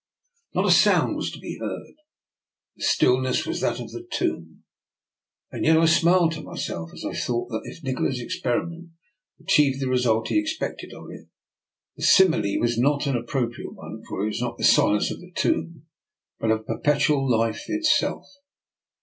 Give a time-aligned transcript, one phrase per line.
[0.55, 1.93] Not a sound was to be heard.
[2.75, 4.63] The stillness was that of the tomb,
[5.51, 8.93] and yet I smiled to myself as I thought that, if Nikola's experiment
[9.39, 11.27] achieved the result he expected of it,
[11.97, 15.19] the simile was not an appropri ate one, for it was not the silence of
[15.21, 15.85] the tomb
[16.39, 18.25] but of perpetual life itself.